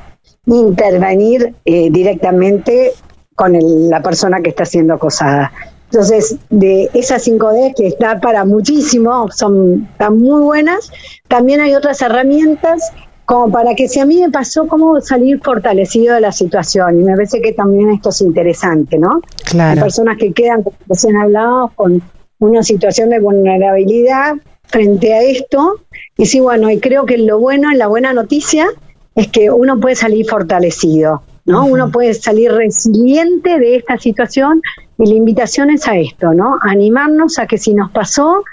intervenir 0.48 1.54
eh, 1.66 1.92
directamente 1.92 2.94
con 3.36 3.56
la 3.90 4.02
persona 4.02 4.42
que 4.42 4.50
está 4.50 4.66
siendo 4.66 4.96
acosada. 4.96 5.52
Entonces, 5.92 6.38
de 6.50 6.90
esas 6.94 7.28
5D 7.28 7.76
que 7.76 7.88
está 7.88 8.22
para 8.22 8.46
muchísimo, 8.46 9.30
son 9.32 9.90
están 9.92 10.18
muy 10.18 10.42
buenas, 10.42 10.90
también 11.28 11.60
hay 11.60 11.76
otras 11.76 12.02
herramientas 12.02 12.92
como 13.26 13.52
para 13.52 13.76
que 13.76 13.88
si 13.88 14.00
a 14.00 14.06
mí 14.06 14.22
me 14.22 14.30
pasó, 14.30 14.68
cómo 14.68 15.00
salir 15.02 15.42
fortalecido 15.42 16.16
de 16.16 16.22
la 16.22 16.32
situación. 16.32 17.00
Y 17.00 17.04
me 17.04 17.14
parece 17.14 17.42
que 17.42 17.54
también 17.54 17.92
esto 17.92 18.10
es 18.10 18.22
interesante, 18.22 18.98
¿no? 18.98 19.22
Claro. 19.46 19.72
Hay 19.72 19.84
personas 19.84 20.18
que 20.18 20.34
quedan, 20.34 20.64
como 20.64 20.76
recién 20.88 21.16
hablábamos, 21.18 21.72
con 21.74 22.02
una 22.40 22.64
situación 22.64 23.10
de 23.10 23.20
vulnerabilidad 23.20 24.36
frente 24.64 25.14
a 25.14 25.22
esto. 25.22 25.82
Y 26.18 26.26
sí, 26.26 26.40
bueno, 26.40 26.70
y 26.72 26.80
creo 26.80 27.06
que 27.06 27.18
lo 27.18 27.40
bueno, 27.40 27.70
la 27.74 27.88
buena 27.88 28.14
noticia, 28.14 28.68
es 29.16 29.28
que 29.28 29.52
uno 29.52 29.80
puede 29.80 29.96
salir 29.96 30.26
fortalecido, 30.30 31.24
¿no? 31.46 31.66
Uno 31.66 31.92
puede 31.92 32.14
salir 32.14 32.52
resiliente 32.52 33.60
de 33.60 33.76
esta 33.76 33.98
situación 33.98 34.62
y 35.02 35.08
la 35.08 35.16
invitación 35.16 35.72
es 35.72 35.88
a 35.88 35.98
esto, 35.98 36.34
¿no? 36.34 36.60
animarnos 36.62 37.40
a 37.40 37.48
que 37.48 37.58
si 37.58 37.74
nos 37.74 37.92
pasó, 37.92 38.44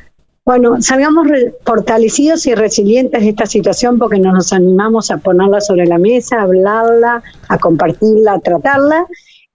bueno, 0.47 0.81
salgamos 0.81 1.27
fortalecidos 1.63 2.47
y 2.47 2.55
resilientes 2.55 3.21
de 3.21 3.29
esta 3.29 3.45
situación 3.45 3.99
porque 3.99 4.19
no 4.19 4.33
nos 4.33 4.55
animamos 4.55 5.11
a 5.11 5.19
ponerla 5.19 5.61
sobre 5.61 5.85
la 5.85 5.99
mesa, 5.99 6.39
a 6.39 6.43
hablarla, 6.45 7.23
a 7.49 7.59
compartirla, 7.59 8.33
a 8.33 8.41
tratarla. 8.41 9.07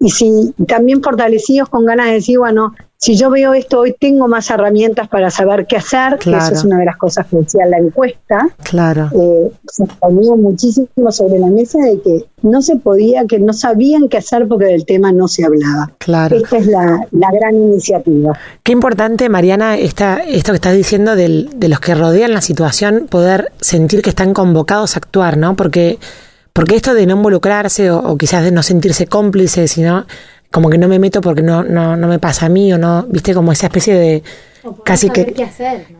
Y 0.03 0.09
si 0.09 0.53
también 0.67 1.01
fortalecidos 1.01 1.69
con 1.69 1.85
ganas 1.85 2.07
de 2.07 2.13
decir, 2.15 2.37
bueno, 2.37 2.73
si 2.97 3.15
yo 3.15 3.29
veo 3.29 3.53
esto 3.53 3.79
hoy 3.79 3.95
tengo 3.97 4.27
más 4.27 4.49
herramientas 4.49 5.07
para 5.07 5.31
saber 5.31 5.65
qué 5.65 5.77
hacer, 5.77 6.19
que 6.19 6.35
eso 6.35 6.53
es 6.53 6.65
una 6.65 6.79
de 6.79 6.85
las 6.85 6.97
cosas 6.97 7.25
que 7.27 7.37
decía 7.37 7.65
la 7.65 7.77
encuesta. 7.77 8.49
Claro. 8.63 9.09
Eh, 9.13 9.49
se 9.65 9.85
ponía 9.85 10.35
muchísimo 10.35 11.09
sobre 11.11 11.39
la 11.39 11.47
mesa 11.47 11.79
de 11.79 12.01
que 12.01 12.25
no 12.41 12.61
se 12.61 12.75
podía, 12.75 13.25
que 13.25 13.39
no 13.39 13.53
sabían 13.53 14.09
qué 14.09 14.17
hacer 14.17 14.45
porque 14.49 14.65
del 14.65 14.85
tema 14.85 15.13
no 15.13 15.29
se 15.29 15.45
hablaba. 15.45 15.93
Claro. 15.99 16.35
Esta 16.35 16.57
es 16.57 16.67
la, 16.67 17.07
gran 17.11 17.55
iniciativa. 17.55 18.37
Qué 18.61 18.73
importante, 18.73 19.29
Mariana, 19.29 19.77
esta, 19.77 20.17
esto 20.17 20.51
que 20.51 20.57
estás 20.57 20.75
diciendo 20.75 21.15
del, 21.15 21.49
de 21.55 21.69
los 21.69 21.79
que 21.79 21.95
rodean 21.95 22.33
la 22.33 22.41
situación, 22.41 23.07
poder 23.09 23.53
sentir 23.61 24.01
que 24.01 24.09
están 24.09 24.33
convocados 24.33 24.97
a 24.97 24.99
actuar, 24.99 25.37
¿no? 25.37 25.55
Porque 25.55 25.97
porque 26.53 26.75
esto 26.75 26.93
de 26.93 27.05
no 27.05 27.15
involucrarse 27.15 27.91
o, 27.91 27.97
o, 27.99 28.17
quizás 28.17 28.43
de 28.43 28.51
no 28.51 28.63
sentirse 28.63 29.07
cómplice, 29.07 29.67
sino 29.67 30.05
como 30.51 30.69
que 30.69 30.77
no 30.77 30.87
me 30.87 30.99
meto 30.99 31.19
porque 31.19 31.41
no, 31.41 31.63
no, 31.63 31.97
no 31.97 32.07
me 32.07 32.19
pasa 32.19 32.45
a 32.45 32.49
mí 32.49 32.71
o 32.71 32.77
no, 32.77 33.07
viste, 33.09 33.33
como 33.33 33.51
esa 33.51 33.65
especie 33.65 33.95
de 33.95 34.23
casi 34.85 35.09
que 35.09 35.33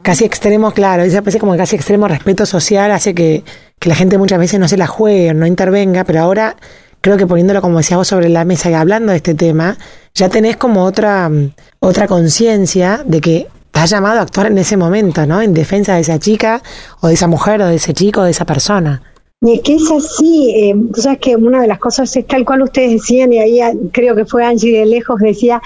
casi 0.03 0.25
extremo, 0.25 0.71
claro, 0.71 1.03
esa 1.03 1.17
especie 1.17 1.39
como 1.39 1.57
casi 1.57 1.75
extremo 1.75 2.07
respeto 2.07 2.45
social 2.45 2.91
hace 2.91 3.15
que, 3.15 3.43
que 3.79 3.89
la 3.89 3.95
gente 3.95 4.17
muchas 4.17 4.37
veces 4.39 4.59
no 4.59 4.67
se 4.67 4.77
la 4.77 4.87
juegue, 4.87 5.33
no 5.33 5.47
intervenga, 5.47 6.03
pero 6.03 6.21
ahora 6.21 6.55
creo 7.01 7.17
que 7.17 7.25
poniéndolo 7.25 7.61
como 7.61 7.79
decía 7.79 7.97
vos 7.97 8.07
sobre 8.07 8.29
la 8.29 8.45
mesa 8.45 8.69
y 8.69 8.75
hablando 8.75 9.11
de 9.11 9.17
este 9.17 9.33
tema, 9.33 9.77
ya 10.13 10.29
tenés 10.29 10.55
como 10.55 10.83
otra, 10.83 11.31
otra 11.79 12.07
conciencia 12.07 13.01
de 13.05 13.21
que 13.21 13.47
estás 13.65 13.89
llamado 13.89 14.19
a 14.19 14.21
actuar 14.21 14.47
en 14.47 14.59
ese 14.59 14.77
momento, 14.77 15.25
¿no? 15.25 15.41
En 15.41 15.55
defensa 15.55 15.95
de 15.95 16.01
esa 16.01 16.19
chica 16.19 16.61
o 17.01 17.07
de 17.07 17.15
esa 17.15 17.25
mujer 17.27 17.59
o 17.63 17.67
de 17.67 17.75
ese 17.75 17.93
chico 17.93 18.21
o 18.21 18.23
de 18.23 18.31
esa 18.31 18.45
persona. 18.45 19.01
Y 19.45 19.55
es 19.55 19.61
que 19.61 19.75
es 19.75 19.91
así, 19.91 20.51
eh, 20.55 20.75
tú 20.93 21.01
sabes 21.01 21.19
que 21.19 21.35
una 21.35 21.61
de 21.61 21.67
las 21.67 21.77
cosas 21.77 22.15
es 22.15 22.25
tal 22.25 22.45
cual 22.45 22.61
ustedes 22.61 22.93
decían, 22.93 23.33
y 23.33 23.39
ahí 23.39 23.59
creo 23.91 24.15
que 24.15 24.23
fue 24.23 24.45
Angie 24.45 24.79
de 24.79 24.85
lejos, 24.85 25.19
decía, 25.19 25.61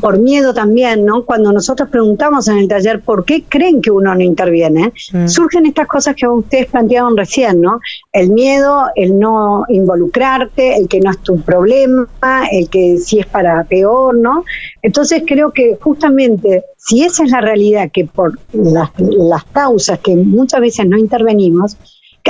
por 0.00 0.18
miedo 0.18 0.54
también, 0.54 1.04
¿no? 1.04 1.24
Cuando 1.24 1.52
nosotros 1.52 1.90
preguntamos 1.90 2.48
en 2.48 2.58
el 2.58 2.68
taller 2.68 3.00
por 3.00 3.24
qué 3.24 3.44
creen 3.48 3.82
que 3.82 3.90
uno 3.90 4.14
no 4.14 4.22
interviene, 4.22 4.92
mm. 5.12 5.28
surgen 5.28 5.66
estas 5.66 5.86
cosas 5.86 6.16
que 6.16 6.26
ustedes 6.26 6.66
planteaban 6.66 7.16
recién, 7.16 7.60
¿no? 7.60 7.80
El 8.10 8.30
miedo, 8.30 8.86
el 8.94 9.18
no 9.18 9.64
involucrarte, 9.68 10.76
el 10.76 10.88
que 10.88 11.00
no 11.00 11.10
es 11.10 11.18
tu 11.18 11.40
problema, 11.42 12.08
el 12.50 12.68
que 12.68 12.98
si 12.98 13.20
es 13.20 13.26
para 13.26 13.64
peor, 13.64 14.14
¿no? 14.14 14.44
Entonces 14.82 15.24
creo 15.26 15.52
que 15.52 15.76
justamente 15.80 16.64
si 16.76 17.04
esa 17.04 17.24
es 17.24 17.30
la 17.30 17.40
realidad, 17.40 17.90
que 17.92 18.06
por 18.06 18.38
las, 18.52 18.90
las 18.98 19.44
causas 19.44 19.98
que 19.98 20.16
muchas 20.16 20.60
veces 20.60 20.86
no 20.86 20.96
intervenimos, 20.96 21.76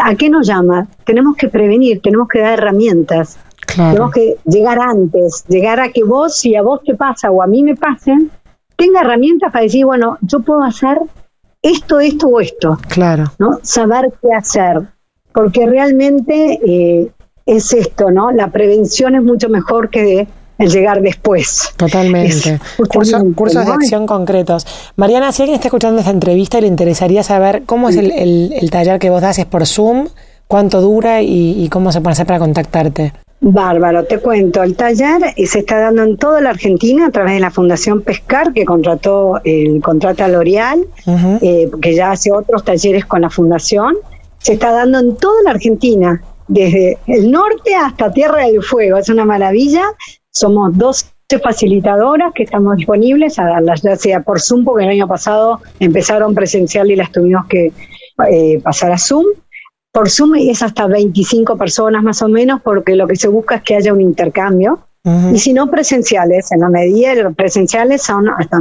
¿a 0.03 0.15
qué 0.15 0.31
nos 0.31 0.47
llama? 0.47 0.89
Tenemos 1.05 1.37
que 1.37 1.49
prevenir, 1.49 2.01
tenemos 2.01 2.29
que 2.29 2.41
dar 2.41 2.59
herramientas 2.59 3.39
tenemos 3.77 4.13
que 4.13 4.37
llegar 4.45 4.79
antes, 4.81 5.45
llegar 5.49 5.81
a 5.81 5.91
que 5.91 6.05
vos, 6.05 6.37
si 6.37 6.57
a 6.57 6.63
vos 6.63 6.83
te 6.85 6.95
pasa 6.95 7.31
o 7.31 7.43
a 7.43 7.47
mí 7.47 7.63
me 7.63 7.77
pasen, 7.77 8.31
tenga 8.77 9.01
herramientas 9.01 9.53
para 9.53 9.65
decir, 9.65 9.85
bueno, 9.85 10.19
yo 10.23 10.41
puedo 10.41 10.63
hacer 10.63 10.99
esto, 11.63 12.01
esto 12.01 12.29
o 12.29 12.41
esto. 12.41 12.79
Claro. 12.89 13.25
¿no? 13.39 13.59
Saber 13.63 14.13
qué 14.21 14.33
hacer. 14.35 14.83
Porque 15.33 15.67
realmente 15.67 16.59
eh, 16.67 17.13
es 17.47 17.73
esto, 17.73 18.11
¿no? 18.11 18.33
La 18.33 18.51
prevención 18.51 19.15
es 19.15 19.23
mucho 19.23 19.49
mejor 19.49 19.89
que 19.91 20.27
el 20.61 20.71
llegar 20.71 21.01
después. 21.03 21.73
Totalmente. 21.77 22.61
cursos 23.35 23.67
de 23.67 23.73
acción 23.73 24.07
concretos. 24.07 24.67
Mariana, 24.97 25.33
si 25.33 25.43
alguien 25.43 25.57
está 25.57 25.69
escuchando 25.69 25.99
esta 25.99 26.11
entrevista 26.13 26.59
y 26.59 26.63
le 26.63 26.67
interesaría 26.69 27.23
saber 27.23 27.63
cómo 27.67 27.89
es 27.89 27.97
el, 27.97 28.13
el, 28.13 28.71
taller 28.71 28.99
que 28.99 29.11
vos 29.11 29.23
haces 29.23 29.47
por 29.47 29.67
Zoom, 29.67 30.09
cuánto 30.47 30.81
dura 30.81 31.23
y, 31.23 31.65
y 31.65 31.69
cómo 31.69 31.93
se 31.93 32.01
puede 32.01 32.13
hacer 32.13 32.27
para 32.27 32.39
contactarte. 32.39 33.13
Bárbaro, 33.43 34.05
te 34.05 34.19
cuento, 34.19 34.63
el 34.63 34.77
taller 34.77 35.33
se 35.47 35.61
está 35.61 35.79
dando 35.81 36.03
en 36.03 36.19
toda 36.19 36.43
la 36.43 36.51
Argentina 36.51 37.07
a 37.07 37.11
través 37.11 37.35
de 37.35 37.41
la 37.41 37.51
Fundación 37.51 38.03
Pescar, 38.03 38.53
que 38.53 38.67
contrató 38.67 39.41
el 39.45 39.81
contrato 39.81 40.25
a 40.25 40.29
L'Oreal, 40.29 40.87
eh, 41.41 41.71
que 41.81 41.95
ya 41.95 42.11
hace 42.11 42.31
otros 42.33 42.65
talleres 42.65 43.07
con 43.07 43.23
la 43.23 43.31
Fundación. 43.31 43.97
Se 44.39 44.53
está 44.53 44.73
dando 44.73 44.99
en 44.99 45.17
toda 45.17 45.43
la 45.43 45.53
Argentina, 45.53 46.23
desde 46.49 46.99
el 47.07 47.31
norte 47.31 47.75
hasta 47.75 48.13
Tierra 48.13 48.45
del 48.45 48.63
Fuego. 48.63 48.99
Es 48.99 49.09
una 49.09 49.25
maravilla. 49.25 49.85
Somos 50.33 50.77
dos 50.77 51.13
facilitadoras 51.43 52.33
que 52.35 52.43
estamos 52.43 52.77
disponibles 52.77 53.39
a 53.39 53.45
darlas, 53.45 53.83
ya 53.83 53.97
sea 53.97 54.23
por 54.23 54.41
Zoom, 54.41 54.65
porque 54.65 54.85
el 54.85 54.91
año 54.91 55.07
pasado 55.07 55.61
empezaron 55.79 56.35
presencial 56.35 56.91
y 56.91 56.97
las 56.97 57.13
tuvimos 57.13 57.47
que 57.47 57.73
eh, 58.31 58.61
pasar 58.63 58.91
a 58.93 58.99
Zoom 58.99 59.27
por 59.93 60.09
Zoom 60.09 60.37
es 60.37 60.63
hasta 60.63 60.87
25 60.87 61.57
personas 61.57 62.03
más 62.03 62.23
o 62.23 62.29
menos, 62.29 62.61
porque 62.63 62.95
lo 62.95 63.09
que 63.09 63.17
se 63.17 63.29
busca 63.29 63.57
es 63.57 63.63
que 63.63 63.75
haya 63.75 63.93
un 63.93 64.01
intercambio. 64.01 64.87
Y 65.03 65.39
si 65.39 65.55
no 65.55 65.71
presenciales, 65.71 66.53
en 66.53 66.61
la 66.61 66.69
medida 66.69 67.15
de 67.15 67.23
los 67.23 67.35
presenciales 67.35 68.03
son 68.03 68.29
hasta 68.29 68.61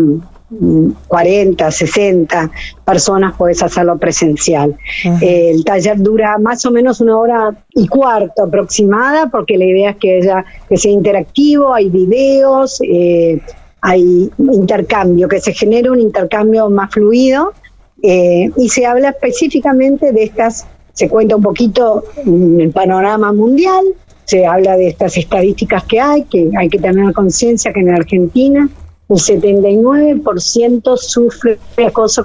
40, 1.08 1.70
60 1.70 2.52
personas, 2.86 3.36
puedes 3.38 3.62
hacerlo 3.62 3.98
presencial. 3.98 4.78
el 5.22 5.66
taller 5.66 6.02
dura 6.02 6.38
más 6.38 6.66
o 6.66 6.72
menos 6.72 7.02
una 7.02 7.18
hora 7.18 7.66
y 7.76 7.88
cuarto 7.88 8.44
aproximada, 8.44 9.28
porque 9.30 9.58
la 9.58 9.66
idea 9.66 9.90
es 9.92 9.98
que, 9.98 10.20
ella, 10.20 10.46
que 10.70 10.78
sea 10.78 10.92
interactivo, 10.92 11.74
hay 11.74 11.90
videos, 11.90 12.80
eh, 12.84 13.42
hay 13.82 14.32
intercambio, 14.38 15.28
que 15.28 15.42
se 15.42 15.54
genere 15.54 15.90
un 15.90 16.00
intercambio 16.00 16.70
más 16.70 16.92
fluido. 16.92 17.54
Eh, 18.02 18.50
y 18.56 18.70
se 18.70 18.86
habla 18.86 19.10
específicamente 19.10 20.14
de 20.14 20.24
estas 20.24 20.66
se 20.94 21.08
cuenta 21.08 21.38
un 21.38 21.42
poquito 21.42 22.04
el 22.26 22.72
panorama 22.72 23.32
mundial, 23.32 23.86
se 24.30 24.46
habla 24.46 24.78
de 24.78 24.90
estas 24.90 25.18
estadísticas 25.18 25.86
que 25.86 26.00
hay, 26.00 26.22
que 26.26 26.52
hay 26.56 26.70
que 26.70 26.78
tener 26.78 27.12
conciencia 27.14 27.74
que 27.74 27.80
en 27.80 27.90
Argentina 27.90 28.70
el 29.10 29.16
79% 29.18 30.98
sufre 30.98 31.58
acoso 31.84 32.24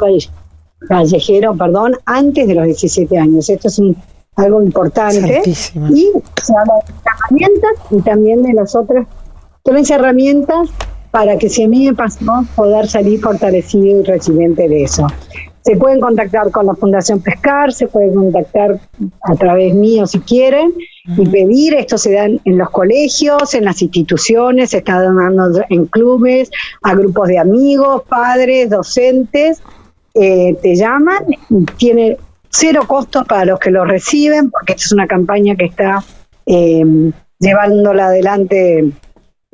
callejero, 0.87 1.56
perdón, 1.56 1.96
antes 2.04 2.46
de 2.46 2.54
los 2.56 2.66
17 2.66 3.16
años. 3.16 3.49
Esto 3.49 3.68
es 3.68 3.80
algo 4.37 4.62
importante. 4.62 5.40
Y 5.46 6.12
se 6.42 6.52
habla 6.52 6.75
de 6.84 6.92
herramientas 7.06 7.73
y 7.90 8.02
también 8.02 8.42
de 8.42 8.52
las 8.52 8.76
otras 8.76 9.06
tres 9.62 9.90
herramientas 9.90 10.68
para 11.11 11.38
que 11.38 11.49
si 11.49 11.62
a 11.62 11.68
mí 11.68 11.87
me 11.87 11.94
pasó, 11.94 12.44
poder 12.54 12.87
salir 12.87 13.18
fortalecido 13.23 14.00
y 14.00 14.02
resiliente 14.02 14.68
de 14.68 14.82
eso. 14.82 15.06
Se 15.64 15.76
pueden 15.76 15.99
contactar 15.99 16.50
con 16.50 16.66
la 16.66 16.75
Fundación 16.75 17.21
Pescar, 17.21 17.73
se 17.73 17.87
pueden 17.88 18.14
contactar 18.14 18.78
a 19.23 19.34
través 19.34 19.75
mío 19.75 20.06
si 20.06 20.21
quieren 20.21 20.75
y 21.06 21.26
pedir. 21.26 21.75
Esto 21.75 21.97
se 21.97 22.12
da 22.12 22.26
en 22.26 22.58
los 22.58 22.69
colegios, 22.69 23.54
en 23.54 23.65
las 23.65 23.80
instituciones, 23.80 24.71
se 24.71 24.78
está 24.78 25.00
dando 25.00 25.65
en 25.71 25.86
clubes, 25.86 26.50
a 26.82 26.95
grupos 26.95 27.28
de 27.28 27.38
amigos, 27.38 28.02
padres, 28.06 28.69
docentes. 28.69 29.62
Eh, 30.12 30.54
te 30.62 30.76
llaman 30.76 31.25
y 31.49 31.65
tiene 31.76 32.19
cero 32.50 32.82
costos 32.86 33.26
para 33.26 33.47
los 33.47 33.58
que 33.58 33.71
lo 33.71 33.84
reciben, 33.84 34.50
porque 34.50 34.75
esta 34.75 34.84
es 34.84 34.93
una 34.93 35.06
campaña 35.06 35.56
que 35.56 35.65
está 35.65 36.04
eh, 36.47 36.84
llevándola 37.38 38.06
adelante 38.06 38.93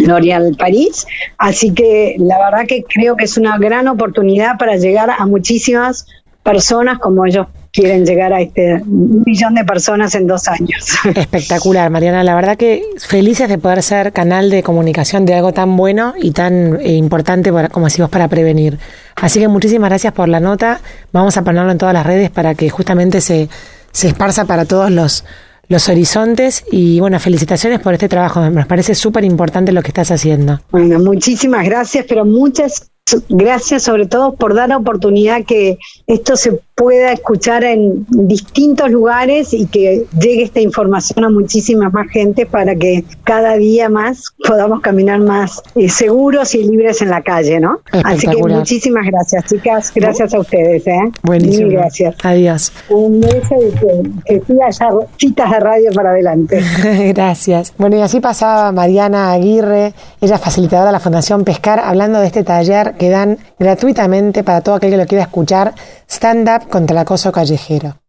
L'Oréal 0.00 0.56
París. 0.58 1.06
Así 1.38 1.72
que 1.72 2.16
la 2.18 2.38
verdad 2.38 2.66
que 2.66 2.84
creo 2.84 3.16
que 3.16 3.24
es 3.24 3.36
una 3.36 3.58
gran 3.58 3.88
oportunidad 3.88 4.58
para 4.58 4.76
llegar 4.76 5.10
a 5.10 5.26
muchísimas 5.26 6.06
personas 6.42 6.98
como 6.98 7.26
ellos 7.26 7.46
quieren 7.72 8.04
llegar 8.04 8.32
a 8.32 8.40
este 8.40 8.82
millón 8.84 9.54
de 9.54 9.64
personas 9.64 10.14
en 10.14 10.26
dos 10.26 10.48
años. 10.48 10.96
Espectacular, 11.14 11.90
Mariana. 11.90 12.24
La 12.24 12.34
verdad 12.34 12.56
que 12.56 12.82
felices 12.98 13.48
de 13.48 13.58
poder 13.58 13.82
ser 13.82 14.12
canal 14.12 14.50
de 14.50 14.62
comunicación 14.62 15.24
de 15.24 15.34
algo 15.34 15.52
tan 15.52 15.76
bueno 15.76 16.14
y 16.20 16.32
tan 16.32 16.80
eh, 16.80 16.94
importante, 16.94 17.52
para, 17.52 17.68
como 17.68 17.86
decimos, 17.86 18.10
para 18.10 18.28
prevenir. 18.28 18.78
Así 19.16 19.38
que 19.38 19.48
muchísimas 19.48 19.90
gracias 19.90 20.12
por 20.12 20.28
la 20.28 20.40
nota. 20.40 20.80
Vamos 21.12 21.36
a 21.36 21.44
ponerlo 21.44 21.70
en 21.70 21.78
todas 21.78 21.94
las 21.94 22.06
redes 22.06 22.30
para 22.30 22.54
que 22.54 22.70
justamente 22.70 23.20
se, 23.20 23.48
se 23.92 24.08
esparza 24.08 24.46
para 24.46 24.64
todos 24.64 24.90
los 24.90 25.24
los 25.70 25.88
horizontes 25.88 26.64
y 26.72 26.98
bueno, 26.98 27.18
felicitaciones 27.20 27.78
por 27.78 27.94
este 27.94 28.08
trabajo, 28.08 28.40
me 28.50 28.66
parece 28.66 28.96
súper 28.96 29.24
importante 29.24 29.70
lo 29.70 29.82
que 29.82 29.88
estás 29.88 30.10
haciendo. 30.10 30.60
Bueno, 30.72 30.98
muchísimas 30.98 31.64
gracias, 31.64 32.04
pero 32.08 32.24
muchas 32.24 32.90
gracias 33.28 33.84
sobre 33.84 34.06
todo 34.06 34.34
por 34.34 34.54
dar 34.54 34.68
la 34.68 34.76
oportunidad 34.76 35.44
que 35.44 35.78
esto 36.08 36.36
se 36.36 36.60
pueda 36.80 37.12
escuchar 37.12 37.62
en 37.62 38.06
distintos 38.08 38.90
lugares 38.90 39.52
y 39.52 39.66
que 39.66 40.06
llegue 40.18 40.44
esta 40.44 40.60
información 40.60 41.26
a 41.26 41.28
muchísima 41.28 41.90
más 41.90 42.08
gente 42.08 42.46
para 42.46 42.74
que 42.74 43.04
cada 43.22 43.58
día 43.58 43.90
más 43.90 44.32
podamos 44.48 44.80
caminar 44.80 45.20
más 45.20 45.62
eh, 45.74 45.90
seguros 45.90 46.54
y 46.54 46.64
libres 46.64 47.02
en 47.02 47.10
la 47.10 47.20
calle, 47.20 47.60
¿no? 47.60 47.80
Así 47.92 48.26
que 48.26 48.38
muchísimas 48.38 49.04
gracias, 49.04 49.44
chicas. 49.44 49.92
Gracias 49.94 50.32
a 50.32 50.40
ustedes, 50.40 50.86
¿eh? 50.86 51.00
Buenísimo. 51.22 51.70
gracias. 51.70 52.14
Adiós. 52.22 52.72
Un 52.88 53.20
beso 53.20 53.56
y 53.60 53.72
que, 53.78 54.10
que 54.24 54.46
siga 54.46 54.70
citas 55.18 55.50
de 55.50 55.60
radio 55.60 55.90
para 55.92 56.12
adelante. 56.12 56.62
gracias. 57.14 57.74
Bueno, 57.76 57.98
y 57.98 58.00
así 58.00 58.20
pasaba 58.20 58.72
Mariana 58.72 59.32
Aguirre, 59.32 59.92
ella 60.22 60.36
es 60.36 60.40
facilitadora 60.40 60.86
de 60.86 60.92
la 60.92 61.00
Fundación 61.00 61.44
Pescar, 61.44 61.78
hablando 61.78 62.20
de 62.20 62.26
este 62.26 62.42
taller 62.42 62.94
que 62.94 63.10
dan 63.10 63.36
gratuitamente 63.58 64.42
para 64.44 64.62
todo 64.62 64.76
aquel 64.76 64.92
que 64.92 64.96
lo 64.96 65.06
quiera 65.06 65.24
escuchar, 65.24 65.74
stand-up 66.10 66.68
contra 66.68 66.94
el 66.94 66.98
acoso 66.98 67.30
callejero. 67.30 67.99